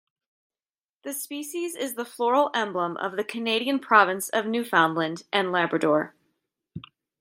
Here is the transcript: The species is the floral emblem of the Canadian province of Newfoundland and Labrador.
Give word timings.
The 1.03 1.13
species 1.13 1.75
is 1.75 1.93
the 1.93 2.05
floral 2.05 2.49
emblem 2.55 2.97
of 2.97 3.15
the 3.17 3.23
Canadian 3.23 3.77
province 3.77 4.29
of 4.29 4.47
Newfoundland 4.47 5.25
and 5.31 5.51
Labrador. 5.51 6.15